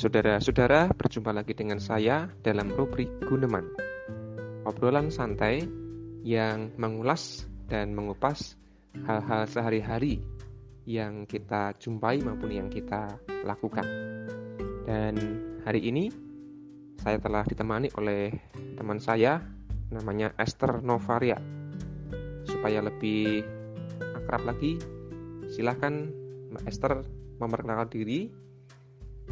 [0.00, 3.68] Saudara-saudara, berjumpa lagi dengan saya dalam rubrik Guneman.
[4.64, 5.60] Obrolan santai
[6.24, 8.56] yang mengulas dan mengupas
[9.04, 10.24] hal-hal sehari-hari
[10.88, 13.84] yang kita jumpai maupun yang kita lakukan.
[14.88, 15.20] Dan
[15.68, 16.08] hari ini
[16.96, 18.32] saya telah ditemani oleh
[18.80, 19.44] teman saya
[19.92, 21.36] namanya Esther Novaria.
[22.48, 23.44] Supaya lebih
[24.16, 24.80] akrab lagi,
[25.52, 26.08] silahkan
[26.56, 27.04] Mbak Esther
[27.36, 28.48] memperkenalkan diri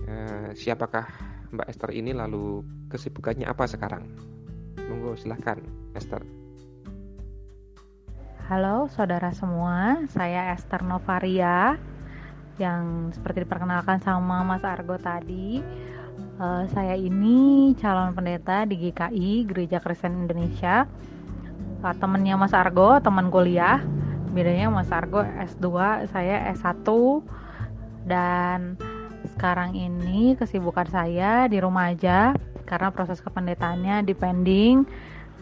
[0.07, 1.09] Eh, siapakah
[1.51, 2.63] Mbak Esther ini lalu
[2.93, 4.05] kesibukannya apa sekarang?
[4.89, 5.59] Monggo silahkan
[5.97, 6.23] Esther.
[8.49, 11.77] Halo saudara semua, saya Esther Novaria
[12.57, 15.61] yang seperti diperkenalkan sama Mas Argo tadi.
[16.39, 20.89] Uh, saya ini calon pendeta di GKI Gereja Kristen Indonesia.
[21.85, 23.85] Uh, temennya Mas Argo, teman kuliah.
[24.33, 25.67] Bedanya Mas Argo S2,
[26.11, 26.89] saya S1
[28.09, 28.81] dan
[29.39, 32.35] sekarang ini kesibukan saya di rumah aja
[32.67, 34.83] karena proses kependetaannya depending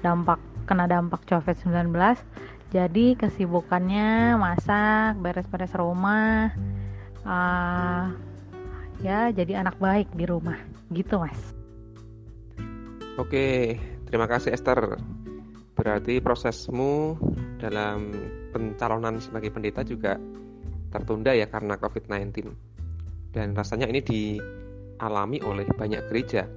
[0.05, 0.37] dampak
[0.69, 1.97] kena dampak COVID-19.
[2.77, 6.53] Jadi kesibukannya masak, beres-beres rumah,
[7.25, 8.13] uh,
[9.01, 10.61] ya jadi anak baik di rumah,
[10.93, 11.57] gitu mas.
[13.17, 13.81] Oke,
[14.13, 15.01] terima kasih Esther.
[15.73, 17.17] Berarti prosesmu
[17.57, 18.13] dalam
[18.53, 20.21] pencalonan sebagai pendeta juga
[20.93, 22.76] tertunda ya karena COVID-19
[23.37, 26.49] dan rasanya ini dialami oleh banyak gereja.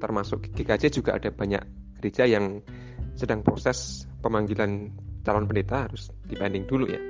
[0.00, 1.60] Termasuk GKJ juga ada banyak
[2.00, 2.64] gereja yang
[3.12, 4.88] sedang proses pemanggilan
[5.20, 7.00] calon pendeta harus dibanding dulu ya.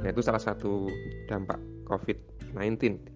[0.00, 0.88] Nah itu salah satu
[1.28, 3.12] dampak COVID-19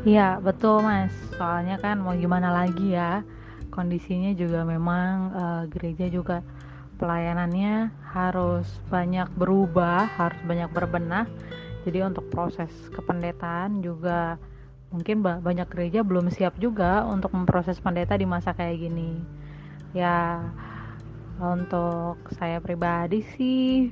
[0.00, 3.20] Iya betul mas, soalnya kan mau gimana lagi ya?
[3.68, 6.40] Kondisinya juga memang uh, gereja juga
[7.00, 11.24] pelayanannya harus banyak berubah, harus banyak berbenah.
[11.88, 14.36] Jadi untuk proses kependetaan juga
[14.92, 19.16] mungkin banyak gereja belum siap juga untuk memproses pendeta di masa kayak gini.
[19.96, 20.44] Ya
[21.40, 23.88] untuk saya pribadi sih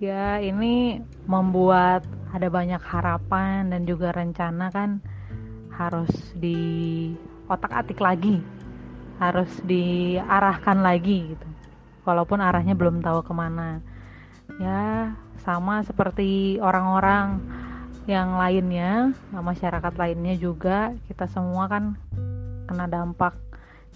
[0.00, 5.04] ya ini membuat ada banyak harapan dan juga rencana kan
[5.76, 7.12] harus di
[7.46, 8.40] otak-atik lagi
[9.20, 11.51] harus diarahkan lagi gitu
[12.02, 13.82] walaupun arahnya belum tahu ke mana.
[14.60, 17.40] Ya sama seperti orang-orang
[18.10, 21.94] yang lainnya masyarakat lainnya juga kita semua kan
[22.66, 23.34] kena dampak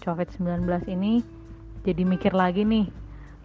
[0.03, 1.23] COVID-19 ini.
[1.87, 2.91] Jadi mikir lagi nih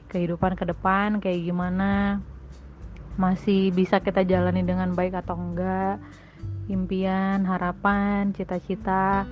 [0.09, 2.21] kehidupan ke depan kayak gimana?
[3.15, 6.01] Masih bisa kita jalani dengan baik atau enggak?
[6.71, 9.27] Impian, harapan, cita-cita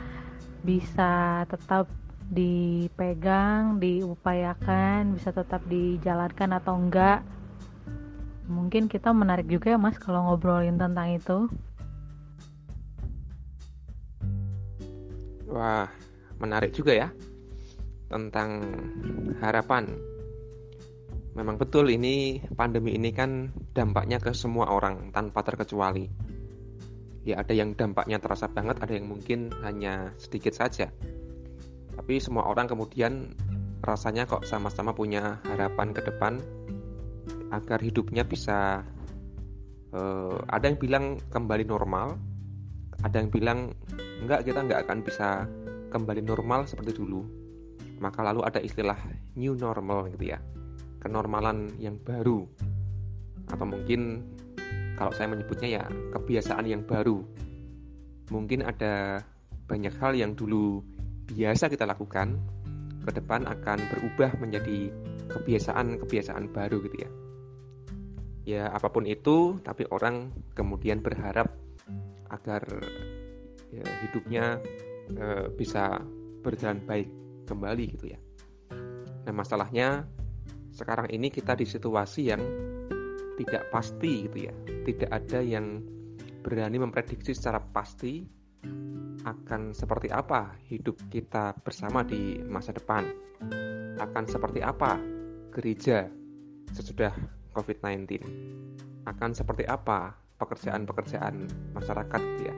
[0.66, 1.88] bisa tetap
[2.30, 7.26] dipegang, diupayakan, bisa tetap dijalankan atau enggak.
[8.46, 11.50] Mungkin kita menarik juga ya Mas kalau ngobrolin tentang itu.
[15.50, 15.90] Wah,
[16.38, 17.10] menarik juga ya
[18.10, 18.62] tentang
[19.42, 19.90] harapan.
[21.34, 26.10] Memang betul ini pandemi ini kan dampaknya ke semua orang tanpa terkecuali.
[27.26, 30.90] Ya ada yang dampaknya terasa banget, ada yang mungkin hanya sedikit saja
[32.00, 33.36] tapi semua orang kemudian
[33.84, 36.40] rasanya kok sama-sama punya harapan ke depan
[37.52, 38.88] agar hidupnya bisa
[39.92, 42.16] uh, ada yang bilang kembali normal
[43.04, 43.76] ada yang bilang
[44.24, 45.48] enggak kita enggak akan bisa
[45.90, 47.24] kembali normal seperti dulu.
[48.00, 48.96] Maka lalu ada istilah
[49.36, 50.40] new normal gitu ya
[51.04, 52.44] kenormalan yang baru.
[53.48, 54.24] Atau mungkin
[55.00, 55.84] kalau saya menyebutnya ya
[56.16, 57.24] kebiasaan yang baru.
[58.30, 59.24] Mungkin ada
[59.66, 60.84] banyak hal yang dulu
[61.30, 62.42] biasa kita lakukan
[63.06, 64.90] ke depan akan berubah menjadi
[65.30, 67.10] kebiasaan-kebiasaan baru gitu ya.
[68.50, 71.54] Ya apa pun itu, tapi orang kemudian berharap
[72.34, 72.66] agar
[73.70, 74.58] ya, hidupnya
[75.14, 76.02] e, bisa
[76.42, 77.10] berjalan baik
[77.46, 78.20] kembali gitu ya.
[79.26, 80.10] Nah masalahnya
[80.74, 82.42] sekarang ini kita di situasi yang
[83.38, 84.54] tidak pasti gitu ya,
[84.86, 85.86] tidak ada yang
[86.42, 88.39] berani memprediksi secara pasti
[89.26, 93.06] akan seperti apa hidup kita bersama di masa depan?
[94.00, 94.98] Akan seperti apa
[95.52, 96.08] gereja
[96.72, 97.12] sesudah
[97.54, 98.24] COVID-19?
[99.06, 101.36] Akan seperti apa pekerjaan-pekerjaan
[101.76, 102.56] masyarakat ya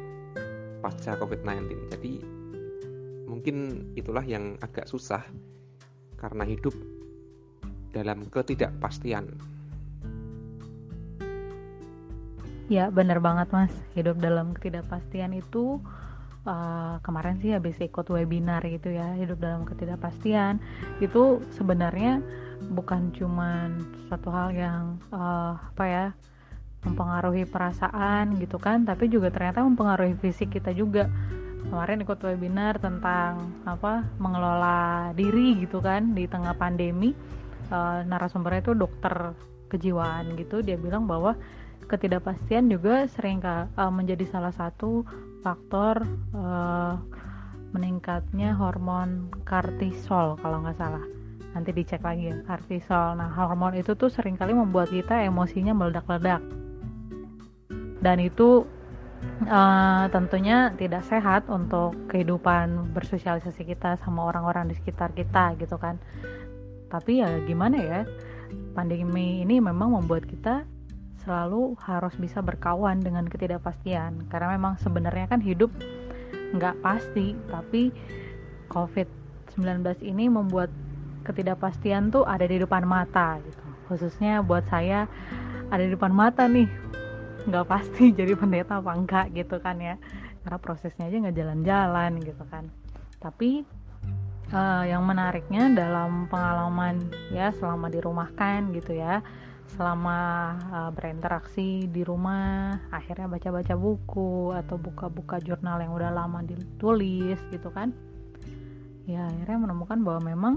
[0.80, 1.90] pasca COVID-19?
[1.92, 2.14] Jadi
[3.26, 5.24] mungkin itulah yang agak susah
[6.20, 6.76] karena hidup
[7.92, 9.51] dalam ketidakpastian.
[12.72, 13.76] Ya, benar banget, Mas.
[14.00, 15.84] Hidup dalam ketidakpastian itu
[16.48, 20.64] uh, kemarin sih habis ikut webinar gitu ya hidup dalam ketidakpastian
[21.04, 22.24] itu sebenarnya
[22.72, 26.06] bukan cuman satu hal yang uh, apa ya
[26.82, 31.12] mempengaruhi perasaan gitu kan tapi juga ternyata mempengaruhi fisik kita juga
[31.70, 37.14] kemarin ikut webinar tentang apa mengelola diri gitu kan di tengah pandemi
[37.70, 37.78] e,
[38.10, 39.38] narasumbernya itu dokter
[39.70, 41.38] kejiwaan gitu dia bilang bahwa
[41.90, 45.06] ketidakpastian juga sering e, menjadi salah satu
[45.42, 46.44] faktor e,
[47.72, 51.04] meningkatnya hormon kortisol kalau nggak salah.
[51.52, 53.20] Nanti dicek lagi ya kortisol.
[53.20, 56.44] Nah hormon itu tuh sering kali membuat kita emosinya meledak-ledak.
[58.02, 58.66] Dan itu
[59.46, 66.02] uh, tentunya tidak sehat untuk kehidupan bersosialisasi kita sama orang-orang di sekitar kita gitu kan.
[66.92, 68.02] Tapi ya gimana ya
[68.76, 70.68] pandemi ini memang membuat kita
[71.22, 74.28] selalu harus bisa berkawan dengan ketidakpastian.
[74.28, 75.70] Karena memang sebenarnya kan hidup
[76.52, 77.96] nggak pasti tapi
[78.68, 80.68] COVID-19 ini membuat
[81.24, 83.66] ketidakpastian tuh ada di depan mata gitu.
[83.88, 85.06] Khususnya buat saya
[85.70, 86.68] ada di depan mata nih.
[87.48, 89.96] Nggak pasti jadi pendeta apa enggak gitu kan ya.
[90.42, 92.66] Karena prosesnya aja nggak jalan-jalan gitu kan.
[93.22, 93.62] Tapi
[94.52, 99.22] uh, yang menariknya dalam pengalaman ya selama dirumahkan gitu ya
[99.76, 100.20] selama
[100.72, 107.72] uh, berinteraksi di rumah akhirnya baca-baca buku atau buka-buka jurnal yang udah lama ditulis gitu
[107.72, 107.96] kan
[109.08, 110.54] ya akhirnya menemukan bahwa memang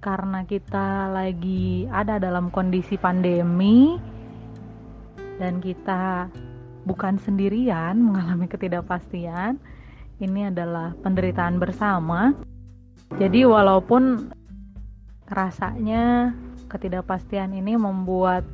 [0.00, 3.98] karena kita lagi ada dalam kondisi pandemi
[5.36, 6.30] dan kita
[6.86, 9.58] bukan sendirian mengalami ketidakpastian,
[10.22, 12.32] ini adalah penderitaan bersama.
[13.18, 14.32] Jadi walaupun
[15.26, 16.30] rasanya
[16.68, 18.44] ketidakpastian ini membuat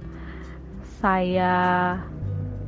[1.02, 1.98] saya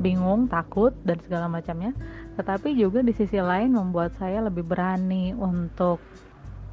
[0.02, 1.94] bingung, takut dan segala macamnya,
[2.35, 6.02] tetapi juga di sisi lain membuat saya lebih berani untuk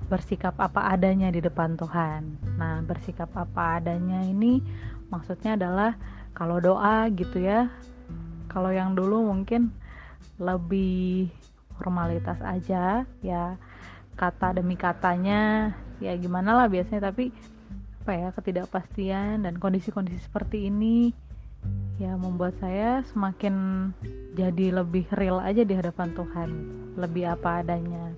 [0.10, 2.36] bersikap apa adanya di depan Tuhan.
[2.60, 4.60] Nah, bersikap apa adanya ini
[5.08, 5.96] maksudnya adalah
[6.36, 7.72] kalau doa gitu ya.
[8.52, 9.72] Kalau yang dulu mungkin
[10.36, 11.32] lebih
[11.80, 13.56] formalitas aja ya
[14.20, 15.72] kata demi katanya
[16.04, 17.08] ya gimana lah biasanya.
[17.14, 17.32] Tapi
[18.12, 21.16] apa ya ketidakpastian dan kondisi-kondisi seperti ini
[21.96, 23.88] ya membuat saya semakin
[24.36, 26.50] jadi lebih real aja di hadapan Tuhan.
[27.00, 28.12] Lebih apa adanya.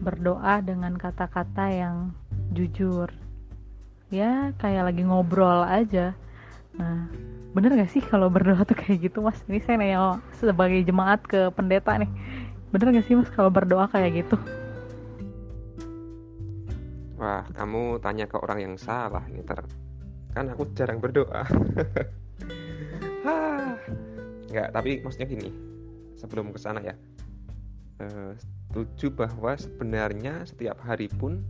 [0.00, 2.16] Berdoa dengan kata-kata yang
[2.56, 3.12] jujur.
[4.08, 6.16] Ya kayak lagi ngobrol aja.
[6.80, 7.04] Nah
[7.52, 9.36] bener gak sih kalau berdoa tuh kayak gitu mas?
[9.44, 12.08] Ini saya nanya sebagai jemaat ke pendeta nih.
[12.72, 14.40] Bener gak sih mas kalau berdoa kayak gitu
[17.20, 19.60] wah kamu tanya ke orang yang salah nih ter.
[20.32, 21.44] Kan aku jarang berdoa.
[24.50, 25.52] Nggak tapi maksudnya gini
[26.16, 26.96] sebelum ke sana ya.
[28.00, 31.44] Uh, setuju bahwa sebenarnya setiap hari pun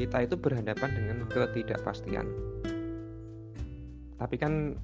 [0.00, 2.26] kita itu berhadapan dengan ketidakpastian.
[4.18, 4.74] Tapi kan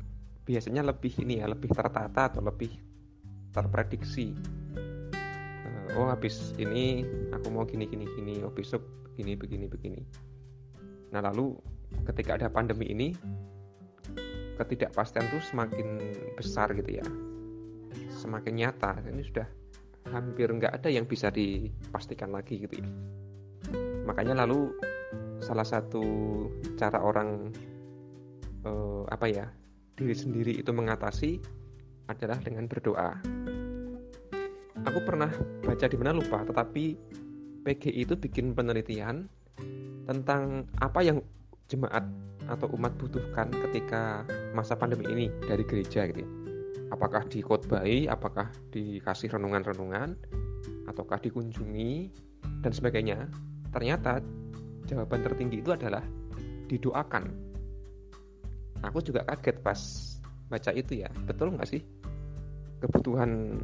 [0.45, 2.77] biasanya lebih ini ya lebih tertata atau lebih
[3.51, 4.37] terprediksi
[5.94, 8.82] oh habis ini aku mau gini gini gini oh besok
[9.14, 10.00] gini begini begini.
[11.14, 11.55] Nah lalu
[12.11, 13.08] ketika ada pandemi ini
[14.58, 15.99] ketidakpastian tuh semakin
[16.35, 17.06] besar gitu ya.
[18.11, 18.99] Semakin nyata.
[19.06, 19.46] Ini sudah
[20.11, 22.88] hampir nggak ada yang bisa dipastikan lagi gitu ya.
[24.05, 24.75] Makanya lalu
[25.41, 26.03] salah satu
[26.79, 27.51] cara orang
[28.67, 29.46] uh, apa ya
[29.94, 31.39] diri sendiri itu mengatasi
[32.10, 33.17] adalah dengan berdoa.
[34.84, 35.32] Aku pernah
[35.64, 36.84] baca di mana lupa, tetapi
[37.64, 39.26] PGI itu bikin penelitian
[40.05, 41.24] tentang apa yang
[41.72, 42.05] jemaat
[42.44, 46.31] atau umat butuhkan ketika masa pandemi ini dari gereja gitu ya.
[46.93, 50.14] Apakah dikotbahi, apakah dikasih renungan-renungan,
[50.86, 52.12] ataukah dikunjungi
[52.60, 53.26] dan sebagainya.
[53.72, 54.20] Ternyata
[54.84, 56.05] jawaban tertinggi itu adalah
[56.69, 57.55] didoakan
[58.84, 59.81] aku juga kaget pas
[60.53, 61.81] baca itu ya betul nggak sih
[62.84, 63.56] kebutuhan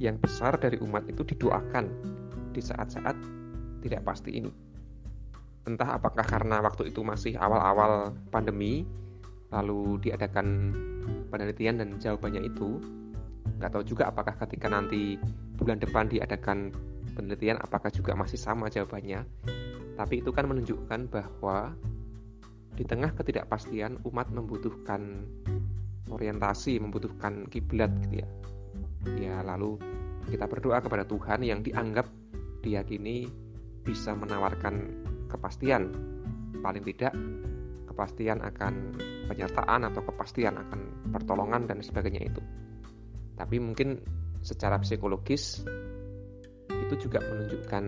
[0.00, 1.86] yang besar dari umat itu didoakan
[2.54, 3.14] di saat-saat
[3.82, 4.50] tidak pasti ini
[5.64, 8.84] entah apakah karena waktu itu masih awal-awal pandemi
[9.48, 10.74] lalu diadakan
[11.30, 12.82] penelitian dan jawabannya itu
[13.60, 15.16] nggak tahu juga apakah ketika nanti
[15.56, 16.74] bulan depan diadakan
[17.14, 19.24] penelitian apakah juga masih sama jawabannya
[19.94, 21.72] tapi itu kan menunjukkan bahwa
[22.74, 25.22] di tengah ketidakpastian umat membutuhkan
[26.10, 28.28] orientasi, membutuhkan kiblat gitu ya.
[29.20, 29.76] Ya lalu
[30.28, 32.08] kita berdoa kepada Tuhan yang dianggap
[32.64, 33.28] diyakini
[33.84, 35.92] bisa menawarkan kepastian.
[36.64, 37.12] Paling tidak
[37.84, 38.96] kepastian akan
[39.28, 42.40] penyertaan atau kepastian akan pertolongan dan sebagainya itu.
[43.36, 44.00] Tapi mungkin
[44.40, 45.60] secara psikologis
[46.68, 47.84] itu juga menunjukkan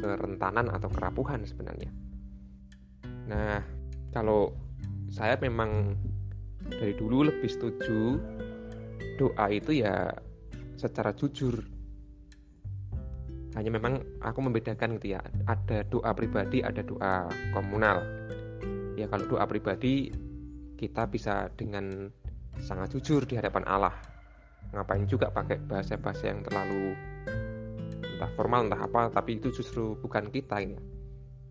[0.00, 1.90] kerentanan atau kerapuhan sebenarnya.
[3.28, 3.60] Nah,
[4.12, 4.52] kalau
[5.12, 5.96] saya memang
[6.68, 8.16] dari dulu lebih setuju
[9.20, 10.10] doa itu ya
[10.82, 11.62] secara jujur.
[13.54, 15.22] Hanya memang aku membedakan gitu ya.
[15.46, 18.02] Ada doa pribadi ada doa komunal.
[18.98, 20.10] Ya kalau doa pribadi
[20.74, 22.10] kita bisa dengan
[22.58, 23.94] sangat jujur di hadapan Allah.
[24.72, 26.96] Ngapain juga pakai bahasa-bahasa yang terlalu
[28.02, 30.78] entah formal entah apa tapi itu justru bukan kita ya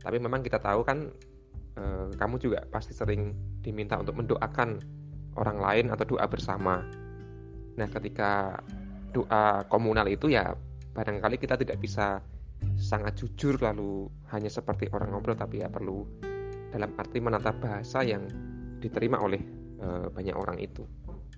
[0.01, 1.11] tapi memang kita tahu kan
[1.77, 4.81] eh, kamu juga pasti sering diminta untuk mendoakan
[5.38, 6.83] orang lain atau doa bersama.
[7.77, 8.59] Nah ketika
[9.12, 10.56] doa komunal itu ya
[10.91, 12.20] barangkali kita tidak bisa
[12.77, 16.06] sangat jujur lalu hanya seperti orang ngobrol tapi ya perlu
[16.72, 18.24] dalam arti menata bahasa yang
[18.80, 19.41] diterima oleh
[19.77, 20.88] e, banyak orang itu.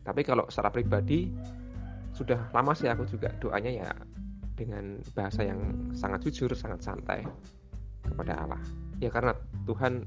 [0.03, 1.31] Tapi kalau secara pribadi
[2.13, 3.89] sudah lama sih aku juga doanya ya
[4.53, 7.25] dengan bahasa yang sangat jujur, sangat santai
[8.05, 8.61] kepada Allah.
[9.01, 9.33] Ya karena
[9.65, 10.05] Tuhan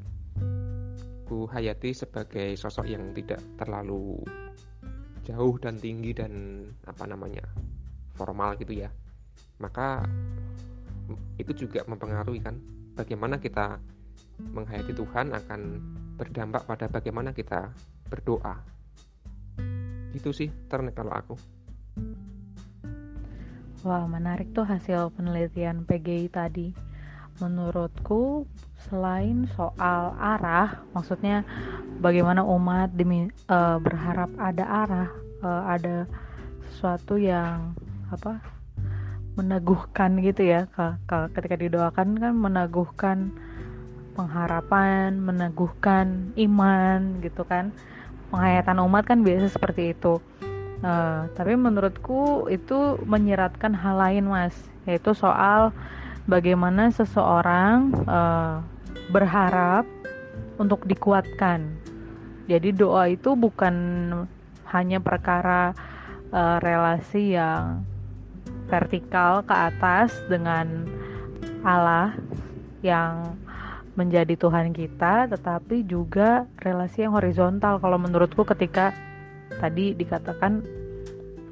[1.26, 4.22] ku hayati sebagai sosok yang tidak terlalu
[5.26, 7.42] jauh dan tinggi dan apa namanya
[8.14, 8.88] formal gitu ya.
[9.58, 10.06] Maka
[11.36, 12.56] itu juga mempengaruhi kan
[12.94, 13.82] bagaimana kita
[14.40, 15.60] menghayati Tuhan akan
[16.16, 17.74] berdampak pada bagaimana kita
[18.08, 18.56] berdoa.
[20.14, 21.36] Itu sih ternek kalau aku.
[23.84, 26.85] Wah menarik tuh hasil penelitian PGI tadi
[27.42, 28.46] menurutku
[28.88, 31.42] selain soal arah maksudnya
[32.00, 35.08] bagaimana umat demi uh, berharap ada arah
[35.42, 36.06] uh, ada
[36.70, 37.74] sesuatu yang
[38.12, 38.38] apa
[39.36, 40.64] meneguhkan gitu ya
[41.34, 43.18] ketika didoakan kan meneguhkan
[44.16, 47.70] pengharapan meneguhkan iman gitu kan.
[48.32, 50.18] Penghayatan umat kan biasa seperti itu.
[50.80, 54.52] Uh, tapi menurutku itu menyeratkan hal lain mas
[54.84, 55.72] yaitu soal
[56.26, 58.62] bagaimana seseorang uh,
[59.10, 59.86] berharap
[60.58, 61.78] untuk dikuatkan
[62.46, 63.74] jadi doa itu bukan
[64.70, 65.74] hanya perkara
[66.30, 67.82] uh, relasi yang
[68.70, 70.86] vertikal ke atas dengan
[71.66, 72.14] Allah
[72.86, 73.34] yang
[73.98, 77.82] menjadi Tuhan kita, tetapi juga relasi yang horizontal.
[77.82, 78.94] Kalau menurutku, ketika
[79.58, 80.62] tadi dikatakan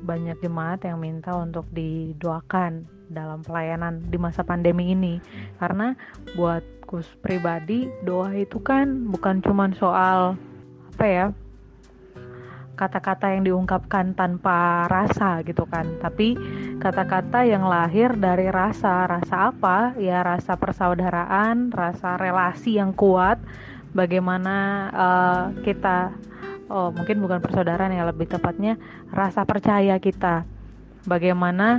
[0.05, 2.85] banyak jemaat yang minta untuk didoakan
[3.15, 5.23] dalam pelayanan di masa pandemi ini,
[5.63, 5.95] karena
[6.35, 10.35] buatku pribadi, doa itu kan bukan cuma soal
[10.95, 11.27] apa ya
[12.75, 15.87] kata-kata yang diungkapkan tanpa rasa gitu kan.
[16.03, 16.35] Tapi
[16.83, 19.95] kata-kata yang lahir dari rasa rasa apa?
[19.97, 23.39] Ya rasa persaudaraan rasa relasi yang kuat.
[23.95, 24.57] Bagaimana
[24.91, 26.11] uh, kita
[26.67, 28.75] oh mungkin bukan persaudaraan ya lebih tepatnya
[29.15, 30.43] rasa percaya kita.
[31.07, 31.79] Bagaimana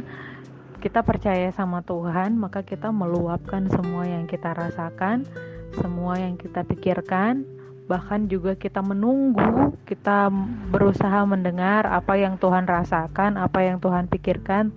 [0.86, 5.25] kita percaya sama Tuhan maka kita meluapkan semua yang kita rasakan
[5.74, 10.34] semua yang kita pikirkan bahkan juga kita menunggu, kita
[10.74, 14.74] berusaha mendengar apa yang Tuhan rasakan, apa yang Tuhan pikirkan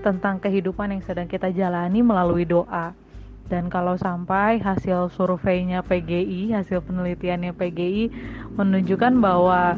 [0.00, 2.96] tentang kehidupan yang sedang kita jalani melalui doa.
[3.44, 8.08] Dan kalau sampai hasil surveinya PGI, hasil penelitiannya PGI
[8.56, 9.76] menunjukkan bahwa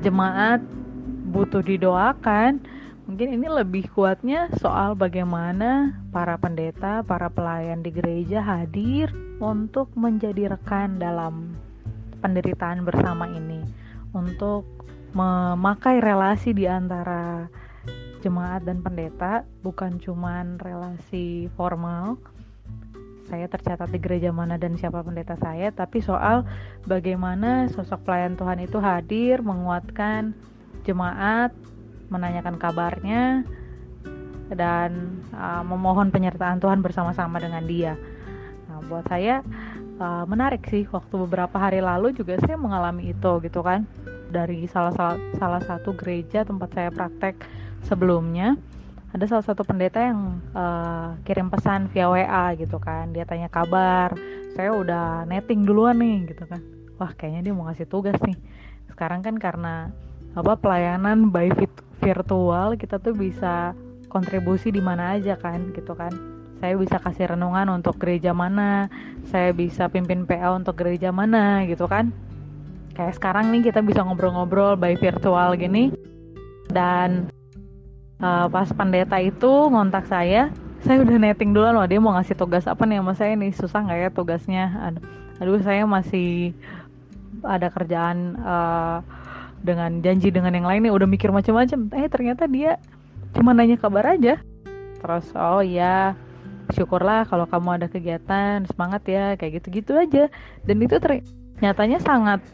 [0.00, 0.64] jemaat
[1.28, 2.64] butuh didoakan,
[3.04, 9.12] Mungkin ini lebih kuatnya soal bagaimana para pendeta, para pelayan di gereja hadir
[9.44, 11.52] untuk menjadi rekan dalam
[12.24, 13.60] penderitaan bersama ini,
[14.16, 14.64] untuk
[15.12, 17.44] memakai relasi di antara
[18.24, 22.16] jemaat dan pendeta, bukan cuman relasi formal.
[23.28, 26.48] Saya tercatat di gereja mana dan siapa pendeta saya, tapi soal
[26.88, 30.32] bagaimana sosok pelayan Tuhan itu hadir menguatkan
[30.88, 31.52] jemaat
[32.14, 33.42] menanyakan kabarnya
[34.54, 37.98] dan uh, memohon penyertaan Tuhan bersama-sama dengan dia.
[38.70, 39.42] Nah, buat saya
[39.98, 43.88] uh, menarik sih waktu beberapa hari lalu juga saya mengalami itu gitu kan.
[44.30, 47.38] Dari salah salah, satu gereja tempat saya praktek
[47.86, 48.58] sebelumnya
[49.14, 53.14] ada salah satu pendeta yang uh, kirim pesan via WA gitu kan.
[53.14, 54.10] Dia tanya kabar
[54.58, 56.58] saya udah netting duluan nih gitu kan.
[56.98, 58.38] Wah kayaknya dia mau ngasih tugas nih.
[58.90, 59.94] Sekarang kan karena
[60.34, 61.50] apa pelayanan by
[62.02, 63.72] virtual kita tuh bisa
[64.10, 66.10] kontribusi di mana aja kan gitu kan.
[66.62, 68.86] Saya bisa kasih renungan untuk gereja mana
[69.26, 72.14] saya bisa pimpin PA untuk gereja mana gitu kan.
[72.94, 75.90] Kayak sekarang nih kita bisa ngobrol-ngobrol by virtual gini.
[76.70, 77.30] Dan
[78.22, 80.50] uh, pas pendeta itu ngontak saya
[80.84, 83.80] saya udah netting duluan loh dia mau ngasih tugas apa nih sama saya nih susah
[83.88, 84.64] nggak ya tugasnya?
[84.84, 85.02] Aduh,
[85.40, 86.52] aduh saya masih
[87.40, 89.00] ada kerjaan uh,
[89.64, 91.88] dengan janji dengan yang lainnya udah mikir macam-macam.
[91.96, 92.76] Eh ternyata dia
[93.32, 94.38] cuma nanya kabar aja.
[95.00, 96.12] Terus oh iya
[96.76, 100.28] syukurlah kalau kamu ada kegiatan semangat ya kayak gitu-gitu aja.
[100.68, 101.00] Dan itu
[101.64, 102.44] nyatanya sangat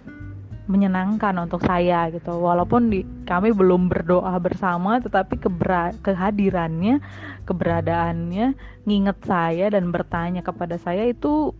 [0.71, 2.39] menyenangkan untuk saya gitu.
[2.39, 7.03] Walaupun di, kami belum berdoa bersama tetapi kebera, kehadirannya
[7.51, 8.55] keberadaannya
[8.87, 11.51] nginget saya dan bertanya kepada saya itu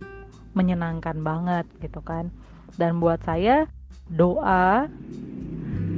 [0.55, 2.31] menyenangkan banget gitu kan.
[2.79, 3.67] Dan buat saya
[4.11, 4.85] doa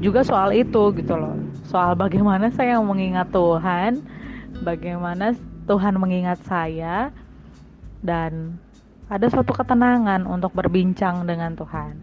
[0.04, 1.38] juga soal itu gitu loh.
[1.66, 4.04] Soal bagaimana saya mengingat Tuhan
[4.62, 5.34] bagaimana
[5.66, 7.10] Tuhan mengingat saya
[8.04, 8.60] dan
[9.08, 11.94] ada suatu ketenangan untuk berbincang dengan Tuhan.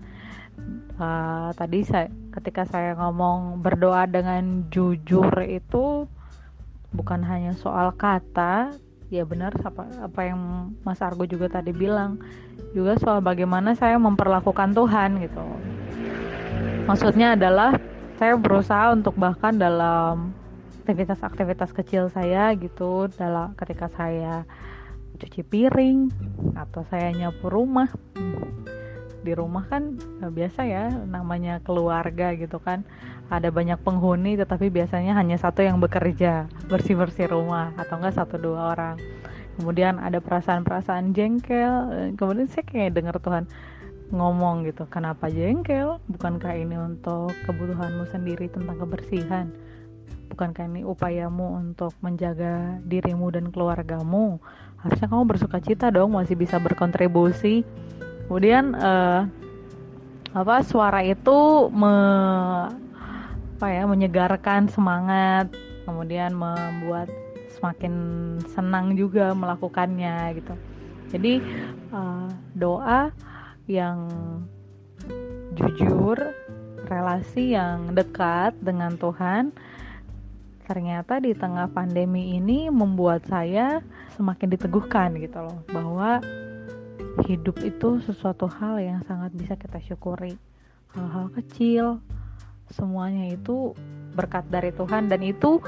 [1.01, 6.05] Uh, tadi saya ketika saya ngomong berdoa dengan jujur itu
[6.93, 8.77] bukan hanya soal kata
[9.09, 12.21] ya benar apa apa yang Mas Argo juga tadi bilang
[12.77, 15.47] juga soal bagaimana saya memperlakukan Tuhan gitu
[16.91, 17.79] maksudnya adalah
[18.19, 20.35] saya berusaha untuk bahkan dalam
[20.83, 24.43] aktivitas-aktivitas kecil saya gitu dalam ketika saya
[25.23, 26.11] cuci piring
[26.59, 27.87] atau saya nyapu rumah.
[29.23, 32.83] Di rumah kan eh, biasa ya namanya keluarga gitu kan.
[33.31, 38.35] Ada banyak penghuni tetapi biasanya hanya satu yang bekerja bersih bersih rumah atau enggak satu
[38.35, 38.99] dua orang.
[39.63, 43.47] Kemudian ada perasaan-perasaan jengkel eh, kemudian saya kayak dengar Tuhan
[44.11, 46.03] ngomong gitu kenapa jengkel?
[46.11, 49.47] Bukankah ini untuk kebutuhanmu sendiri tentang kebersihan?
[50.31, 54.39] Bukankah ini upayamu untuk menjaga dirimu dan keluargamu?
[54.83, 57.63] Harusnya kamu bersuka cita dong masih bisa berkontribusi.
[58.27, 59.27] Kemudian uh,
[60.31, 61.95] apa suara itu me,
[63.59, 65.51] apa ya menyegarkan semangat
[65.85, 67.11] kemudian membuat
[67.59, 67.95] semakin
[68.55, 70.55] senang juga melakukannya gitu.
[71.11, 71.43] Jadi
[71.91, 73.11] uh, doa
[73.71, 74.11] yang
[75.55, 76.19] jujur
[76.91, 79.55] relasi yang dekat dengan Tuhan
[80.67, 83.83] ternyata di tengah pandemi ini membuat saya
[84.15, 86.23] semakin diteguhkan gitu loh bahwa
[87.27, 90.39] hidup itu sesuatu hal yang sangat bisa kita syukuri.
[90.95, 91.99] Hal-hal kecil
[92.71, 93.75] semuanya itu
[94.15, 95.11] berkat dari Tuhan.
[95.11, 95.59] Dan itu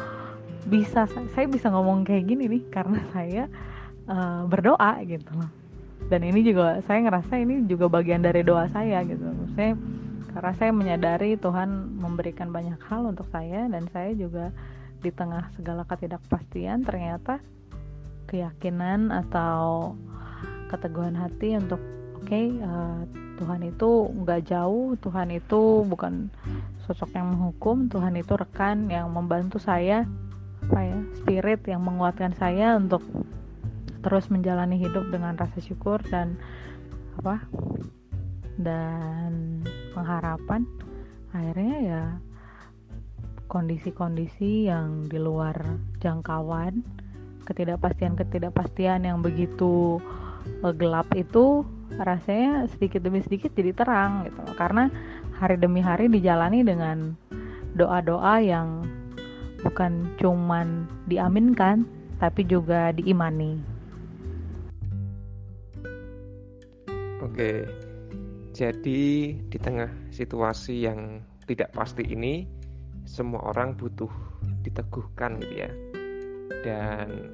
[0.71, 3.51] bisa saya bisa ngomong kayak gini nih karena saya
[4.07, 5.62] uh, berdoa gitu loh
[6.09, 9.23] dan ini juga saya ngerasa ini juga bagian dari doa saya gitu.
[9.55, 9.77] Saya
[10.33, 14.49] karena saya menyadari Tuhan memberikan banyak hal untuk saya dan saya juga
[15.03, 17.43] di tengah segala ketidakpastian ternyata
[18.31, 19.93] keyakinan atau
[20.73, 21.83] keteguhan hati untuk
[22.17, 22.99] oke okay, uh, eh,
[23.37, 23.91] Tuhan itu
[24.25, 26.33] nggak jauh Tuhan itu bukan
[26.89, 30.09] sosok yang menghukum Tuhan itu rekan yang membantu saya
[30.63, 33.03] apa ya spirit yang menguatkan saya untuk
[34.03, 36.37] terus menjalani hidup dengan rasa syukur dan
[37.23, 37.41] apa
[38.59, 39.63] dan
[39.95, 40.67] pengharapan
[41.33, 42.05] akhirnya ya
[43.49, 45.57] kondisi-kondisi yang di luar
[46.03, 46.85] jangkauan
[47.49, 49.99] ketidakpastian-ketidakpastian yang begitu
[50.79, 51.63] gelap itu
[52.01, 54.89] rasanya sedikit demi sedikit jadi terang gitu karena
[55.37, 57.15] hari demi hari dijalani dengan
[57.75, 58.85] doa-doa yang
[59.63, 61.87] bukan cuman diaminkan
[62.23, 63.72] tapi juga diimani.
[67.23, 67.65] Oke.
[68.53, 72.45] Jadi di tengah situasi yang tidak pasti ini
[73.09, 74.11] semua orang butuh
[74.67, 75.71] diteguhkan gitu ya.
[76.63, 77.33] Dan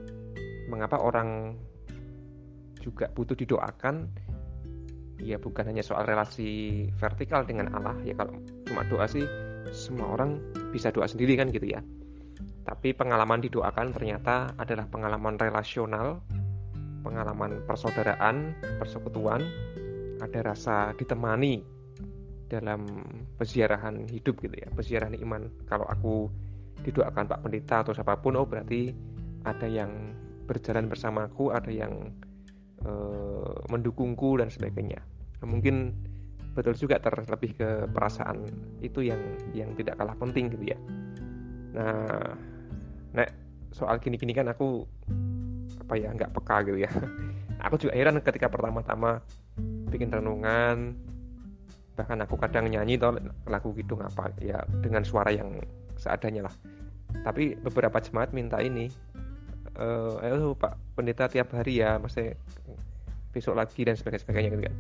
[0.69, 1.59] mengapa orang
[2.79, 4.07] juga butuh didoakan
[5.19, 8.39] ya bukan hanya soal relasi vertikal dengan Allah ya kalau
[8.71, 9.27] cuma doa sih
[9.75, 10.39] semua orang
[10.71, 11.83] bisa doa sendiri kan gitu ya
[12.63, 16.23] tapi pengalaman didoakan ternyata adalah pengalaman relasional
[17.03, 19.43] pengalaman persaudaraan persekutuan
[20.19, 21.63] ada rasa ditemani
[22.49, 23.05] dalam
[23.37, 25.53] peziarahan hidup gitu ya peziarahan iman.
[25.69, 26.33] Kalau aku
[26.83, 28.95] didoakan Pak Pendeta atau siapa pun oh berarti
[29.45, 30.15] ada yang
[30.49, 32.15] berjalan bersamaku ada yang
[32.83, 34.99] uh, mendukungku dan sebagainya.
[35.39, 35.93] Nah, mungkin
[36.57, 38.43] betul juga terlebih ke perasaan
[38.83, 39.21] itu yang
[39.55, 40.79] yang tidak kalah penting gitu ya.
[41.77, 42.35] Nah
[43.15, 43.31] nek
[43.71, 44.83] soal gini-gini kan aku
[45.89, 46.93] apa ya nggak peka gitu ya.
[47.65, 49.25] Aku juga heran ketika pertama-tama
[49.89, 50.93] bikin renungan
[51.99, 53.19] bahkan aku kadang nyanyi atau
[53.51, 55.59] lagu gitu apa ya dengan suara yang
[55.99, 56.55] seadanya lah.
[57.27, 58.87] Tapi beberapa jemaat minta ini
[59.75, 62.39] uh, ayo Pak Pendeta tiap hari ya mesti
[63.35, 64.77] besok lagi dan sebagainya gitu kan.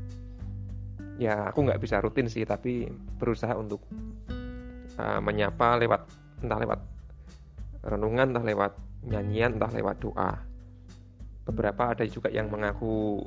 [1.19, 2.87] Ya aku nggak bisa rutin sih tapi
[3.19, 3.83] berusaha untuk
[4.95, 6.07] uh, menyapa lewat
[6.47, 6.81] entah lewat
[7.83, 10.39] renungan entah lewat nyanyian entah lewat doa
[11.49, 13.25] beberapa ada juga yang mengaku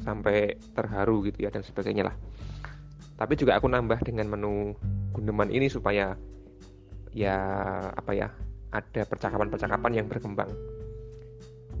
[0.00, 2.16] sampai terharu gitu ya dan sebagainya lah
[3.20, 4.72] tapi juga aku nambah dengan menu
[5.12, 6.16] gundeman ini supaya
[7.12, 7.36] ya
[7.92, 8.28] apa ya
[8.72, 10.48] ada percakapan-percakapan yang berkembang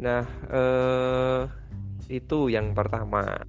[0.00, 1.42] Nah, eh,
[2.08, 3.44] itu yang pertama.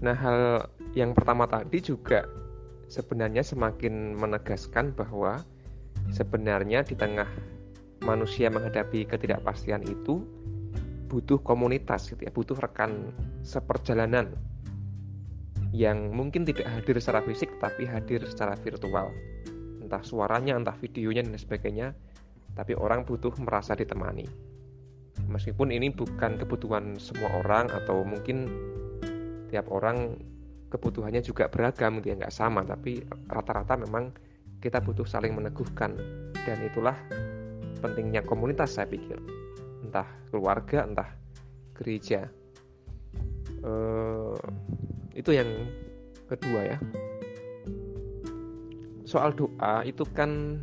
[0.00, 2.24] Nah, hal yang pertama tadi juga
[2.88, 5.44] sebenarnya semakin menegaskan bahwa
[6.08, 7.28] sebenarnya di tengah
[8.06, 10.22] manusia menghadapi ketidakpastian itu
[11.10, 13.10] butuh komunitas gitu ya, butuh rekan
[13.42, 14.30] seperjalanan
[15.74, 19.10] yang mungkin tidak hadir secara fisik tapi hadir secara virtual.
[19.82, 21.88] Entah suaranya, entah videonya dan sebagainya,
[22.54, 24.26] tapi orang butuh merasa ditemani.
[25.26, 28.46] Meskipun ini bukan kebutuhan semua orang atau mungkin
[29.50, 30.18] tiap orang
[30.70, 34.10] kebutuhannya juga beragam dia nggak sama tapi rata-rata memang
[34.58, 35.94] kita butuh saling meneguhkan
[36.42, 36.96] dan itulah
[37.78, 39.18] pentingnya komunitas saya pikir
[39.84, 41.10] entah keluarga entah
[41.76, 42.28] gereja
[43.62, 44.36] uh,
[45.12, 45.48] itu yang
[46.26, 46.78] kedua ya
[49.06, 50.58] soal doa itu kan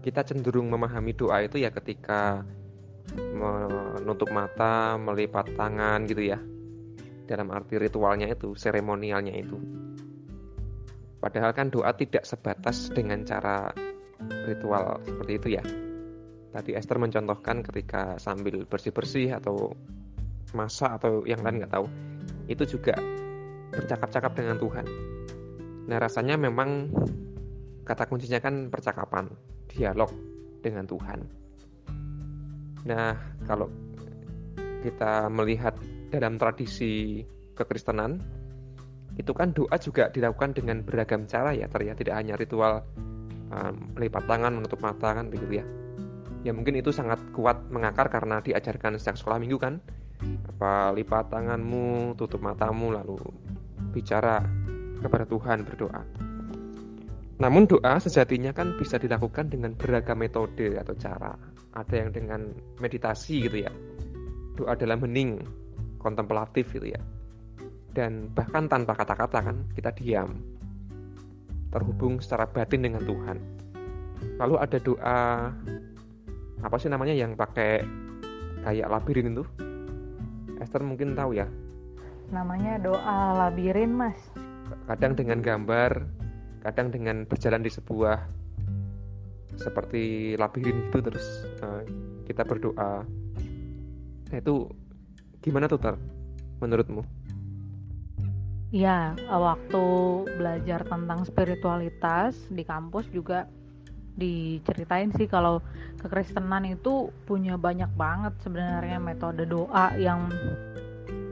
[0.00, 2.46] kita cenderung memahami doa itu ya ketika
[3.14, 6.38] menutup mata melipat tangan gitu ya
[7.28, 9.60] dalam arti ritualnya itu, seremonialnya itu.
[11.20, 13.68] Padahal kan doa tidak sebatas dengan cara
[14.48, 15.62] ritual seperti itu ya.
[16.48, 19.76] Tadi Esther mencontohkan ketika sambil bersih-bersih atau
[20.56, 21.86] masak atau yang lain nggak tahu,
[22.48, 22.96] itu juga
[23.72, 24.86] bercakap-cakap dengan Tuhan.
[25.88, 26.88] Nah rasanya memang
[27.84, 29.28] kata kuncinya kan percakapan,
[29.68, 30.08] dialog
[30.64, 31.20] dengan Tuhan.
[32.88, 33.12] Nah
[33.44, 33.68] kalau
[34.80, 35.76] kita melihat
[36.08, 37.20] dalam tradisi
[37.52, 38.22] kekristenan
[39.18, 42.86] itu kan doa juga dilakukan dengan beragam cara ya ternyata tidak hanya ritual
[43.50, 45.64] um, melipat tangan menutup mata kan begitu ya
[46.46, 49.82] ya mungkin itu sangat kuat mengakar karena diajarkan sejak sekolah minggu kan?
[50.50, 53.18] Apa lipat tanganmu tutup matamu lalu
[53.94, 54.42] bicara
[54.98, 56.02] kepada Tuhan berdoa.
[57.38, 61.38] Namun doa sejatinya kan bisa dilakukan dengan beragam metode atau cara.
[61.78, 62.50] Ada yang dengan
[62.82, 63.70] meditasi gitu ya.
[64.58, 65.38] Doa dalam hening
[66.02, 66.98] kontemplatif gitu ya.
[67.94, 70.42] Dan bahkan tanpa kata-kata kan kita diam.
[71.70, 73.38] Terhubung secara batin dengan Tuhan.
[74.42, 75.20] Lalu ada doa
[76.62, 77.82] apa sih namanya yang pakai
[78.66, 79.44] kayak labirin itu
[80.58, 81.46] Esther mungkin tahu ya
[82.28, 84.18] namanya doa labirin mas
[84.90, 86.04] kadang dengan gambar
[86.66, 88.18] kadang dengan berjalan di sebuah
[89.58, 91.26] seperti labirin itu terus
[91.62, 91.82] uh,
[92.26, 93.06] kita berdoa
[94.28, 94.68] nah, itu
[95.38, 95.94] Gimana tuh Tar?
[96.58, 97.02] Menurutmu?
[98.68, 99.84] Ya, waktu
[100.36, 103.48] belajar tentang spiritualitas di kampus juga
[104.18, 105.62] diceritain sih kalau
[106.02, 110.26] kekristenan itu punya banyak banget sebenarnya metode doa yang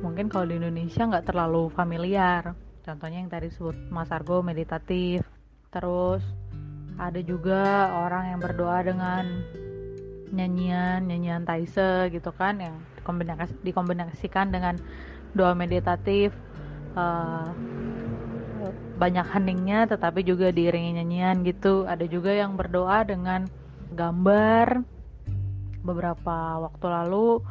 [0.01, 2.55] mungkin kalau di Indonesia nggak terlalu familiar.
[2.87, 5.27] Contohnya yang tadi disebut Mas Argo meditatif.
[5.75, 6.22] Terus
[6.96, 9.25] ada juga orang yang berdoa dengan
[10.31, 12.75] nyanyian nyanyian Taise gitu kan yang
[13.62, 14.75] dikombinasikan dengan
[15.37, 16.35] doa meditatif
[16.99, 17.51] uh,
[18.97, 21.85] banyak heningnya tetapi juga diiringi nyanyian gitu.
[21.85, 23.45] Ada juga yang berdoa dengan
[23.93, 24.83] gambar.
[25.87, 27.45] Beberapa waktu lalu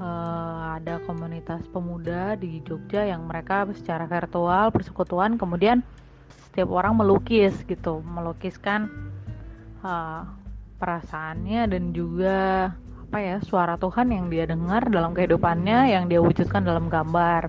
[0.00, 5.84] uh, ada komunitas pemuda di Jogja yang mereka secara virtual persekutuan kemudian
[6.50, 8.02] setiap orang melukis gitu.
[8.02, 8.90] Melukiskan
[9.84, 10.26] uh,
[10.80, 12.72] perasaannya dan juga
[13.06, 17.48] apa ya suara Tuhan yang dia dengar dalam kehidupannya yang dia wujudkan dalam gambar.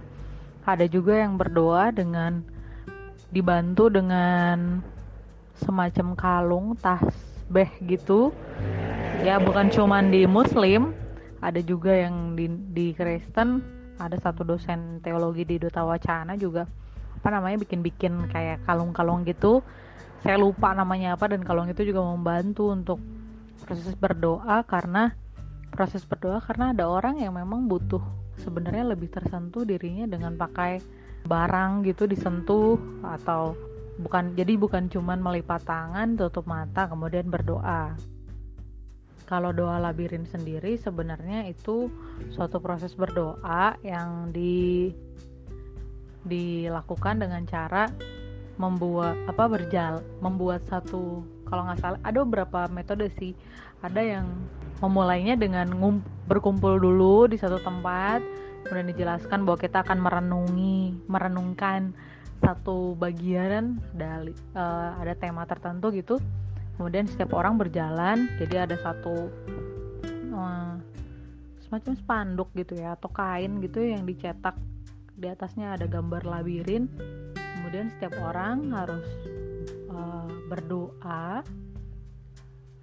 [0.68, 2.44] Ada juga yang berdoa dengan
[3.32, 4.80] dibantu dengan
[5.58, 8.32] semacam kalung tasbeh gitu.
[9.26, 10.94] Ya bukan cuman di muslim
[11.42, 13.62] ada juga yang di, di Kristen.
[13.98, 16.70] Ada satu dosen teologi di Duta Wacana juga.
[17.18, 19.66] Apa namanya bikin-bikin kayak kalung-kalung gitu.
[20.22, 23.02] Saya lupa namanya apa dan kalung itu juga membantu untuk
[23.66, 25.18] proses berdoa karena
[25.74, 28.02] proses berdoa karena ada orang yang memang butuh
[28.42, 30.82] sebenarnya lebih tersentuh dirinya dengan pakai
[31.28, 33.54] barang gitu disentuh atau
[34.00, 37.94] bukan jadi bukan cuman melipat tangan tutup mata kemudian berdoa.
[39.28, 41.92] Kalau doa labirin sendiri sebenarnya itu
[42.32, 44.96] suatu proses berdoa yang di
[46.24, 47.92] dilakukan dengan cara
[48.56, 53.36] membuat apa berjal membuat satu kalau nggak salah ada beberapa metode sih.
[53.84, 54.26] Ada yang
[54.82, 55.70] memulainya dengan
[56.26, 58.24] berkumpul dulu di satu tempat
[58.66, 61.94] kemudian dijelaskan bahwa kita akan merenungi merenungkan
[62.42, 66.16] satu bagian dari uh, ada tema tertentu gitu.
[66.78, 69.34] Kemudian setiap orang berjalan jadi ada satu
[70.34, 70.74] uh,
[71.66, 74.54] semacam spanduk gitu ya atau kain gitu yang dicetak.
[75.18, 76.86] Di atasnya ada gambar labirin.
[77.34, 79.06] Kemudian setiap orang harus
[79.90, 81.42] uh, berdoa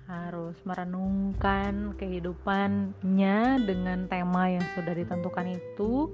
[0.04, 6.12] harus merenungkan kehidupannya dengan tema yang sudah ditentukan itu.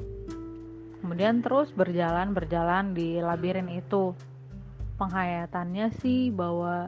[1.03, 4.15] Kemudian terus berjalan berjalan di labirin itu.
[5.01, 6.87] Penghayatannya sih bahwa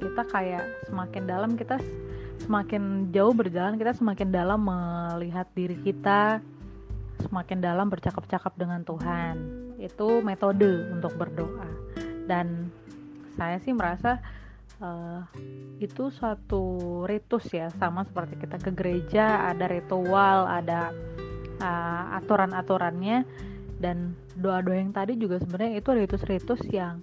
[0.00, 1.76] kita kayak semakin dalam kita
[2.40, 6.40] semakin jauh berjalan kita semakin dalam melihat diri kita.
[7.20, 9.36] Semakin dalam bercakap-cakap dengan Tuhan.
[9.76, 11.68] Itu metode untuk berdoa.
[12.24, 12.72] Dan
[13.36, 14.24] saya sih merasa
[14.80, 15.22] uh,
[15.80, 20.90] itu suatu ritus ya sama seperti kita ke gereja ada ritual ada
[21.60, 23.24] uh, aturan-aturannya.
[23.80, 27.00] Dan doa-doa yang tadi juga sebenarnya itu ritus-ritus yang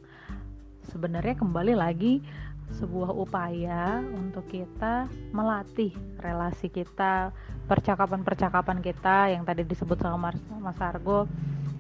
[0.85, 2.21] sebenarnya kembali lagi
[2.77, 5.89] sebuah upaya untuk kita melatih
[6.21, 7.33] relasi kita,
[7.65, 10.29] percakapan-percakapan kita yang tadi disebut sama
[10.61, 11.25] Mas Argo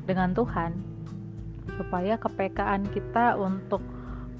[0.09, 0.73] dengan Tuhan,
[1.77, 3.83] supaya kepekaan kita untuk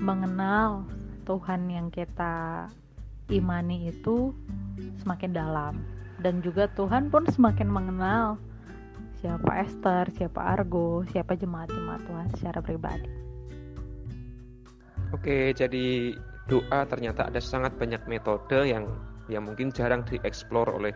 [0.02, 0.90] mengenal
[1.28, 2.66] Tuhan yang kita
[3.28, 4.32] imani itu
[5.04, 5.84] semakin dalam
[6.24, 8.40] dan juga Tuhan pun semakin mengenal
[9.20, 13.10] siapa Esther, siapa Argo, siapa jemaat-jemaat Tuhan secara pribadi.
[15.12, 16.16] Oke, jadi
[16.48, 18.88] doa ternyata ada sangat banyak metode yang
[19.28, 20.96] yang mungkin jarang dieksplor oleh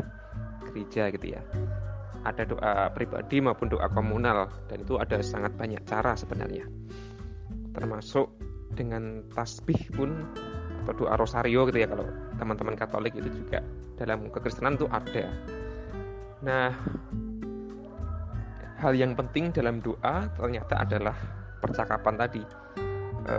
[0.72, 1.42] gereja gitu ya.
[2.24, 6.64] Ada doa pribadi maupun doa komunal dan itu ada sangat banyak cara sebenarnya.
[7.76, 10.26] Termasuk dengan tasbih pun
[10.82, 12.10] atau doa rosario gitu ya kalau
[12.42, 13.62] teman-teman Katolik itu juga
[14.02, 15.30] dalam kekristenan itu ada.
[16.42, 16.74] Nah,
[18.82, 21.14] hal yang penting dalam doa ternyata adalah
[21.62, 22.42] percakapan tadi.
[23.30, 23.36] E,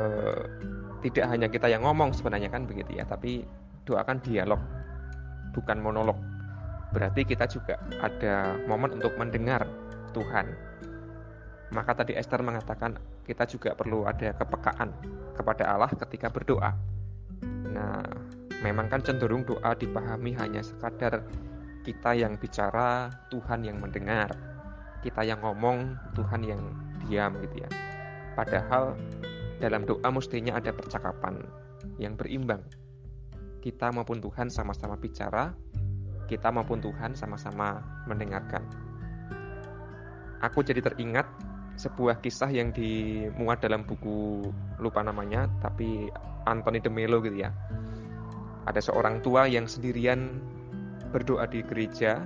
[1.02, 3.42] tidak hanya kita yang ngomong sebenarnya kan begitu ya tapi
[3.82, 4.62] doakan dialog
[5.50, 6.18] bukan monolog.
[6.94, 9.66] Berarti kita juga ada momen untuk mendengar
[10.14, 10.46] Tuhan.
[11.74, 14.90] Maka tadi Esther mengatakan kita juga perlu ada kepekaan
[15.34, 16.74] kepada Allah ketika berdoa
[17.72, 18.02] nah
[18.62, 21.24] memang kan cenderung doa dipahami hanya sekadar
[21.82, 24.52] kita yang bicara Tuhan yang mendengar
[25.02, 26.62] kita yang ngomong, Tuhan yang
[27.10, 27.68] diam gitu ya.
[28.38, 28.94] Padahal
[29.58, 31.42] dalam doa mestinya ada percakapan
[31.98, 32.62] yang berimbang.
[33.58, 35.50] Kita maupun Tuhan sama-sama bicara,
[36.30, 38.62] kita maupun Tuhan sama-sama mendengarkan.
[40.42, 41.26] Aku jadi teringat
[41.76, 44.44] sebuah kisah yang dimuat dalam buku
[44.78, 46.12] lupa namanya, tapi
[46.44, 47.50] Anthony de Melo gitu ya.
[48.68, 50.38] Ada seorang tua yang sendirian
[51.10, 52.22] berdoa di gereja.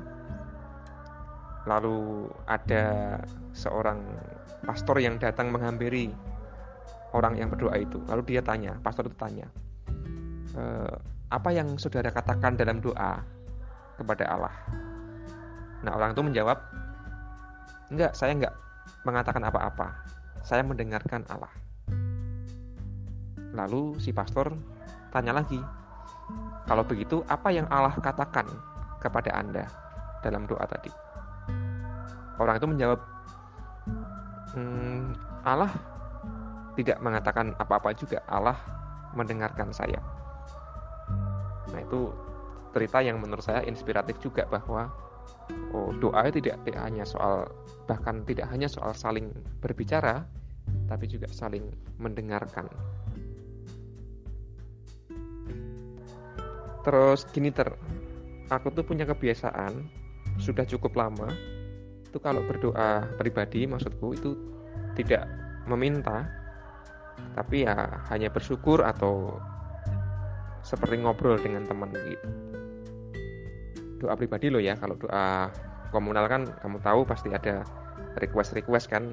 [1.66, 3.18] Lalu ada
[3.50, 3.98] seorang
[4.62, 6.14] pastor yang datang menghampiri
[7.10, 7.98] orang yang berdoa itu.
[8.06, 9.50] Lalu dia tanya pastor itu tanya
[10.56, 10.62] e,
[11.28, 13.20] apa yang saudara katakan dalam doa
[14.00, 14.54] kepada Allah?
[15.84, 16.58] Nah orang itu menjawab
[17.92, 18.54] enggak saya enggak
[19.04, 19.94] mengatakan apa-apa.
[20.42, 21.50] Saya mendengarkan Allah.
[23.56, 24.52] Lalu si pastor
[25.10, 25.58] tanya lagi
[26.66, 28.46] kalau begitu apa yang Allah katakan
[28.98, 29.70] kepada anda
[30.26, 30.90] dalam doa tadi?
[32.42, 33.00] Orang itu menjawab
[34.58, 35.14] hmm,
[35.46, 35.70] Allah
[36.74, 38.18] tidak mengatakan apa-apa juga.
[38.26, 38.58] Allah
[39.14, 40.02] mendengarkan saya.
[41.70, 42.10] Nah itu
[42.74, 44.90] cerita yang menurut saya inspiratif juga bahwa
[45.74, 47.46] oh doa tidak, tidak hanya soal
[47.86, 49.30] bahkan tidak hanya soal saling
[49.62, 50.26] berbicara
[50.90, 51.66] tapi juga saling
[51.98, 52.66] mendengarkan.
[56.86, 57.74] Terus gini ter.
[58.46, 59.90] Aku tuh punya kebiasaan
[60.38, 61.26] sudah cukup lama
[62.06, 64.30] itu kalau berdoa pribadi maksudku itu
[64.96, 65.28] tidak
[65.68, 66.24] meminta
[67.36, 69.36] tapi ya hanya bersyukur atau
[70.64, 72.55] seperti ngobrol dengan teman gitu
[73.98, 74.76] doa pribadi loh ya.
[74.76, 75.50] Kalau doa
[75.90, 77.64] komunal kan kamu tahu pasti ada
[78.20, 79.04] request-request kan.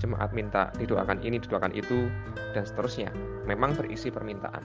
[0.00, 2.10] Jemaat minta didoakan ini didoakan itu
[2.52, 3.10] dan seterusnya.
[3.48, 4.62] Memang berisi permintaan.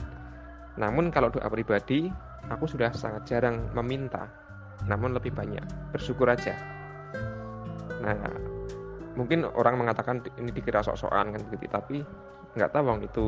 [0.80, 2.10] Namun kalau doa pribadi
[2.50, 4.28] aku sudah sangat jarang meminta.
[4.88, 6.56] Namun lebih banyak bersyukur aja.
[8.00, 8.16] Nah
[9.20, 11.98] mungkin orang mengatakan ini dikira sok-sokan kan begitu tapi
[12.56, 13.26] nggak tahu bang itu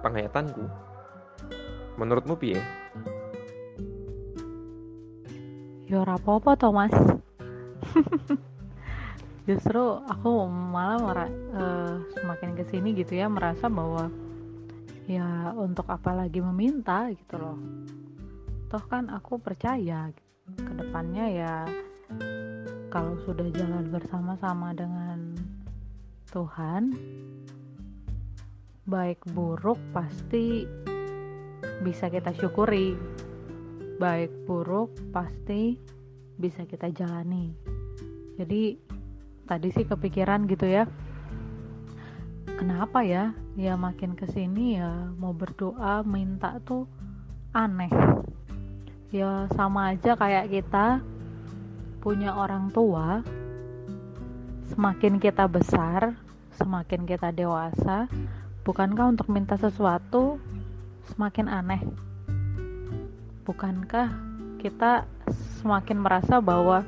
[0.00, 0.64] penghayatanku.
[1.98, 2.62] Menurutmu piye
[5.88, 6.92] ya apa-apa Thomas
[9.48, 14.12] justru aku malah uh, semakin ke sini gitu ya merasa bahwa
[15.08, 17.56] ya untuk apa lagi meminta gitu loh.
[18.68, 20.12] Toh kan aku percaya
[20.52, 21.54] ke depannya ya
[22.92, 25.32] kalau sudah jalan bersama-sama dengan
[26.28, 26.92] Tuhan,
[28.84, 30.68] baik buruk pasti
[31.80, 32.92] bisa kita syukuri,
[33.98, 35.74] baik buruk pasti
[36.38, 37.50] bisa kita jalani.
[38.38, 38.78] Jadi,
[39.42, 40.86] tadi sih kepikiran gitu ya,
[42.58, 46.86] kenapa ya, ya makin ke sini ya mau berdoa minta tuh
[47.50, 47.90] aneh.
[49.10, 51.02] Ya sama aja kayak kita
[51.98, 53.26] punya orang tua
[54.70, 56.14] semakin kita besar,
[56.54, 58.06] semakin kita dewasa,
[58.62, 60.38] bukankah untuk minta sesuatu
[61.10, 62.07] semakin aneh?
[63.48, 64.12] Bukankah
[64.60, 65.08] kita
[65.64, 66.84] semakin merasa bahwa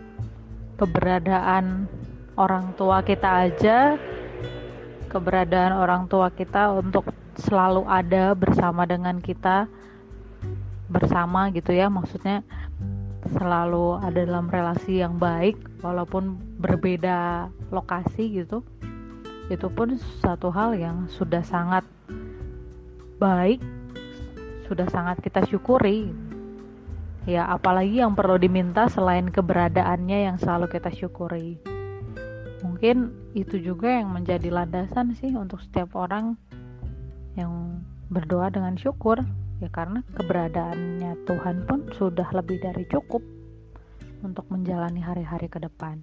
[0.76, 1.88] keberadaan
[2.36, 3.96] orang tua kita aja
[5.08, 7.08] keberadaan orang tua kita untuk
[7.40, 9.72] selalu ada bersama dengan kita
[10.92, 11.88] bersama gitu ya?
[11.88, 12.44] Maksudnya
[13.32, 18.60] selalu ada dalam relasi yang baik walaupun berbeda lokasi gitu.
[19.48, 21.88] Itu pun satu hal yang sudah sangat
[23.16, 23.64] baik
[24.68, 26.29] sudah sangat kita syukuri
[27.28, 31.60] ya apalagi yang perlu diminta selain keberadaannya yang selalu kita syukuri.
[32.64, 36.36] Mungkin itu juga yang menjadi landasan sih untuk setiap orang
[37.36, 37.80] yang
[38.12, 39.20] berdoa dengan syukur.
[39.60, 43.20] Ya karena keberadaannya Tuhan pun sudah lebih dari cukup
[44.24, 46.00] untuk menjalani hari-hari ke depan.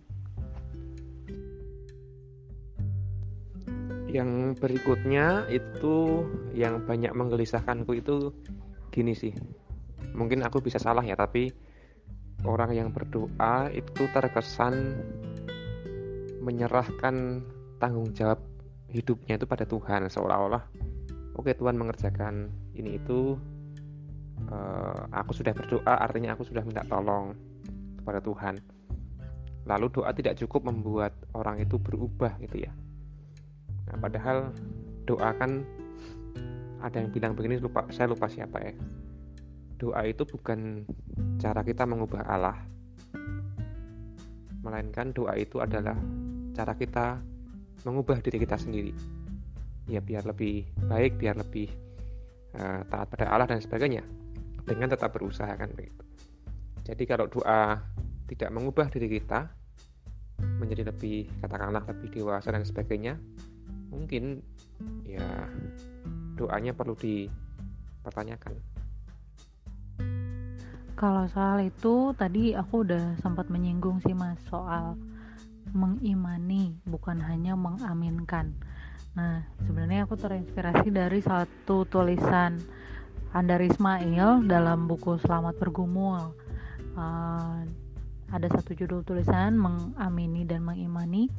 [4.05, 8.31] Yang berikutnya itu yang banyak menggelisahkanku itu
[8.93, 9.33] gini sih
[10.13, 11.53] mungkin aku bisa salah ya tapi
[12.45, 14.97] orang yang berdoa itu terkesan
[16.41, 17.43] menyerahkan
[17.81, 18.39] tanggung jawab
[18.87, 20.63] hidupnya itu pada Tuhan seolah-olah
[21.37, 23.35] oke Tuhan mengerjakan ini itu
[24.51, 27.33] uh, aku sudah berdoa artinya aku sudah minta tolong
[28.01, 28.55] kepada Tuhan.
[29.67, 32.71] Lalu doa tidak cukup membuat orang itu berubah gitu ya.
[33.91, 34.55] Nah padahal
[35.03, 35.67] doa kan
[36.79, 38.73] ada yang bilang begini lupa saya lupa siapa ya
[39.77, 40.83] doa itu bukan
[41.37, 42.57] cara kita mengubah Allah,
[44.65, 45.95] melainkan doa itu adalah
[46.57, 47.21] cara kita
[47.85, 48.91] mengubah diri kita sendiri.
[49.87, 51.71] Ya biar lebih baik, biar lebih
[52.57, 54.03] uh, taat pada Allah dan sebagainya,
[54.65, 56.03] dengan tetap berusaha kan begitu.
[56.83, 57.79] Jadi kalau doa
[58.27, 59.47] tidak mengubah diri kita
[60.59, 63.15] menjadi lebih katakanlah lebih dewasa dan sebagainya,
[63.93, 64.41] mungkin
[65.05, 65.47] ya
[66.35, 68.76] doanya perlu dipertanyakan.
[70.97, 74.97] Kalau soal itu tadi aku udah sempat menyinggung sih Mas soal
[75.69, 78.57] mengimani bukan hanya mengaminkan.
[79.13, 82.57] Nah, sebenarnya aku terinspirasi dari satu tulisan
[83.29, 86.33] Andar Ismail dalam buku Selamat Bergumul.
[86.97, 87.61] Uh,
[88.33, 91.29] ada satu judul tulisan mengamini dan mengimani.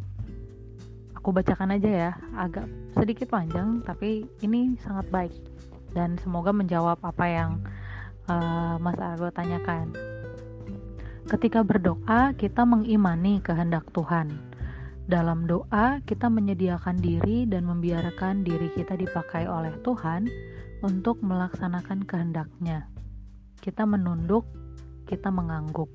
[1.18, 5.34] Aku bacakan aja ya, agak sedikit panjang tapi ini sangat baik
[5.98, 7.58] dan semoga menjawab apa yang
[8.28, 9.90] uh, Mas Argo tanyakan.
[11.28, 14.32] Ketika berdoa, kita mengimani kehendak Tuhan.
[15.08, 20.28] Dalam doa, kita menyediakan diri dan membiarkan diri kita dipakai oleh Tuhan
[20.84, 22.88] untuk melaksanakan kehendaknya.
[23.60, 24.44] Kita menunduk,
[25.08, 25.88] kita mengangguk.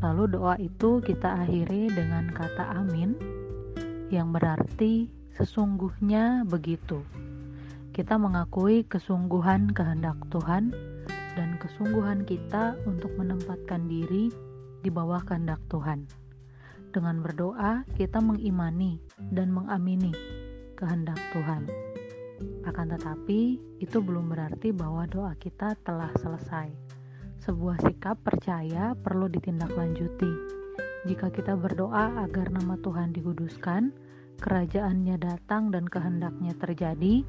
[0.00, 3.16] Lalu doa itu kita akhiri dengan kata amin,
[4.12, 7.00] yang berarti sesungguhnya begitu.
[7.92, 10.72] Kita mengakui kesungguhan kehendak Tuhan
[11.34, 14.30] dan kesungguhan kita untuk menempatkan diri
[14.80, 16.08] di bawah kehendak Tuhan.
[16.90, 18.98] Dengan berdoa, kita mengimani
[19.30, 20.10] dan mengamini
[20.74, 21.70] kehendak Tuhan.
[22.66, 26.72] Akan tetapi, itu belum berarti bahwa doa kita telah selesai.
[27.40, 30.32] Sebuah sikap percaya perlu ditindaklanjuti.
[31.08, 33.92] Jika kita berdoa agar nama Tuhan dikuduskan,
[34.40, 37.24] kerajaannya datang dan kehendaknya terjadi,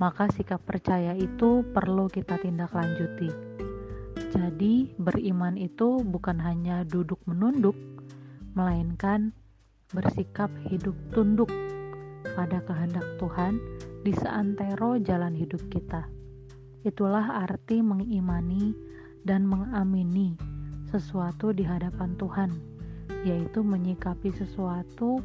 [0.00, 3.28] maka sikap percaya itu perlu kita tindak lanjuti.
[4.32, 7.76] Jadi, beriman itu bukan hanya duduk menunduk,
[8.56, 9.36] melainkan
[9.92, 11.52] bersikap hidup tunduk
[12.32, 13.60] pada kehendak Tuhan
[14.00, 16.08] di seantero jalan hidup kita.
[16.80, 18.72] Itulah arti mengimani
[19.28, 20.32] dan mengamini
[20.88, 22.50] sesuatu di hadapan Tuhan,
[23.28, 25.20] yaitu menyikapi sesuatu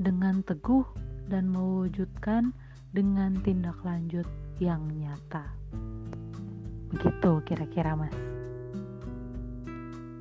[0.00, 0.88] dengan teguh
[1.28, 2.56] dan mewujudkan
[2.94, 4.24] dengan tindak lanjut
[4.62, 5.50] yang nyata.
[6.94, 8.14] Begitu kira-kira, Mas.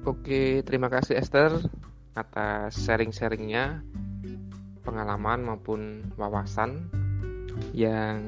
[0.09, 1.53] Oke, terima kasih Esther
[2.17, 3.85] atas sharing-sharingnya,
[4.81, 6.89] pengalaman maupun wawasan
[7.77, 8.19] yang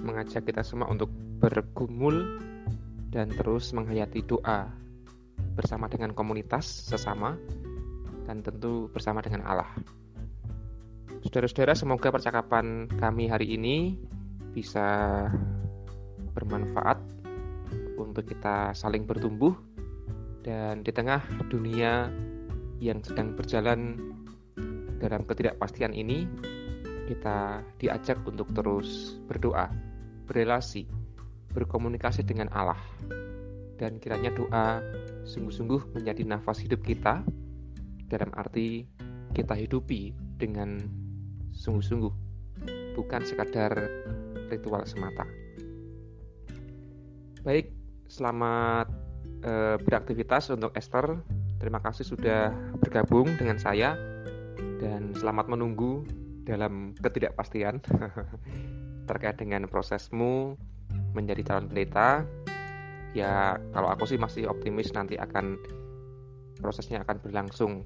[0.00, 2.40] mengajak kita semua untuk bergumul
[3.12, 4.72] dan terus menghayati doa
[5.54, 7.36] bersama dengan komunitas sesama
[8.24, 9.70] dan tentu bersama dengan Allah.
[11.28, 14.00] Saudara-saudara, semoga percakapan kami hari ini
[14.56, 15.28] bisa
[16.32, 16.96] bermanfaat
[18.00, 19.52] untuk kita saling bertumbuh
[20.40, 21.20] dan di tengah
[21.52, 22.08] dunia
[22.80, 24.00] yang sedang berjalan
[25.04, 26.24] dalam ketidakpastian ini
[27.12, 29.68] kita diajak untuk terus berdoa,
[30.24, 30.88] berelasi,
[31.52, 32.80] berkomunikasi dengan Allah.
[33.76, 34.80] Dan kiranya doa
[35.28, 37.20] sungguh-sungguh menjadi nafas hidup kita
[38.08, 38.88] dalam arti
[39.36, 41.04] kita hidupi dengan
[41.58, 42.14] sungguh-sungguh,
[42.94, 43.74] bukan sekadar
[44.46, 45.26] ritual semata.
[47.42, 47.74] Baik,
[48.06, 48.86] selamat
[49.42, 49.52] e,
[49.82, 51.18] beraktivitas untuk Esther.
[51.58, 53.98] Terima kasih sudah bergabung dengan saya
[54.78, 56.06] dan selamat menunggu
[56.46, 57.82] dalam ketidakpastian
[59.10, 60.54] terkait dengan prosesmu
[61.12, 62.22] menjadi calon pendeta.
[63.16, 65.58] Ya, kalau aku sih masih optimis nanti akan
[66.62, 67.82] prosesnya akan berlangsung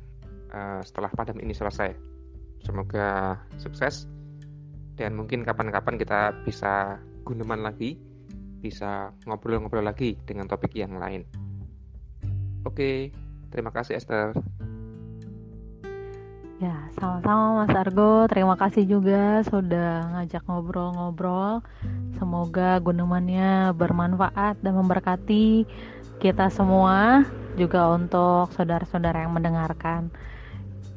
[0.52, 2.11] uh, setelah pandemi ini selesai.
[2.62, 4.06] Semoga sukses
[4.94, 7.98] dan mungkin kapan-kapan kita bisa guneman lagi,
[8.62, 11.26] bisa ngobrol-ngobrol lagi dengan topik yang lain.
[12.62, 13.10] Oke,
[13.50, 14.30] terima kasih Esther.
[16.62, 18.30] Ya, sama-sama Mas Argo.
[18.30, 21.58] Terima kasih juga sudah ngajak ngobrol-ngobrol.
[22.22, 25.66] Semoga gunemannya bermanfaat dan memberkati
[26.22, 27.26] kita semua,
[27.58, 30.14] juga untuk saudara-saudara yang mendengarkan.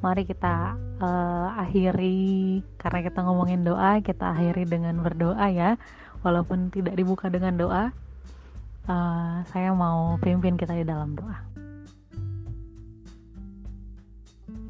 [0.06, 5.82] Mari kita uh, akhiri karena kita ngomongin doa, kita akhiri dengan berdoa ya.
[6.22, 7.89] Walaupun tidak dibuka dengan doa,
[8.86, 11.41] uh, saya mau pimpin kita di dalam doa.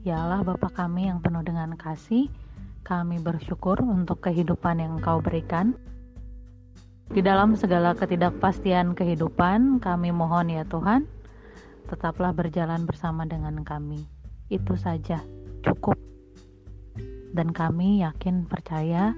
[0.07, 2.31] Ya Allah Bapa kami yang penuh dengan kasih,
[2.87, 5.75] kami bersyukur untuk kehidupan yang Engkau berikan.
[7.11, 11.03] Di dalam segala ketidakpastian kehidupan, kami mohon ya Tuhan,
[11.91, 14.14] tetaplah berjalan bersama dengan kami.
[14.49, 15.21] Itu saja,
[15.65, 15.97] cukup.
[17.35, 19.11] Dan kami yakin percaya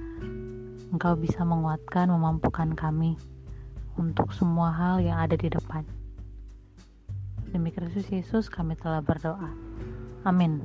[0.87, 3.19] Engkau bisa menguatkan, memampukan kami
[3.99, 5.83] untuk semua hal yang ada di depan.
[7.51, 9.51] Demi Kristus Yesus kami telah berdoa.
[10.23, 10.63] Amin.